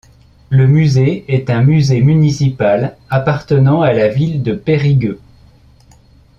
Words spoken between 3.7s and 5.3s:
à la ville de Périgueux.